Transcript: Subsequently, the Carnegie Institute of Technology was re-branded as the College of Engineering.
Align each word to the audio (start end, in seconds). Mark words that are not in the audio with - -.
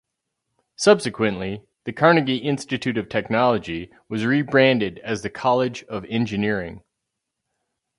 Subsequently, 0.77 1.61
the 1.83 1.93
Carnegie 1.93 2.37
Institute 2.37 2.97
of 2.97 3.07
Technology 3.07 3.91
was 4.09 4.25
re-branded 4.25 4.97
as 5.03 5.21
the 5.21 5.29
College 5.29 5.83
of 5.83 6.05
Engineering. 6.05 6.81